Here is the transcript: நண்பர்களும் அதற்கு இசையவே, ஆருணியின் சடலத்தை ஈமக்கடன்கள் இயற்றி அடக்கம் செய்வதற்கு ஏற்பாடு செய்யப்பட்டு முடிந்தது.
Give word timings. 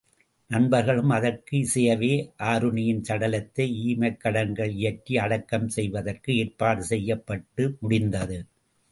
நண்பர்களும் 0.49 1.09
அதற்கு 1.09 1.53
இசையவே, 1.57 2.09
ஆருணியின் 2.43 3.03
சடலத்தை 3.09 3.65
ஈமக்கடன்கள் 3.83 4.71
இயற்றி 4.71 5.17
அடக்கம் 5.17 5.67
செய்வதற்கு 5.67 6.35
ஏற்பாடு 6.35 6.83
செய்யப்பட்டு 6.83 7.65
முடிந்தது. 7.79 8.39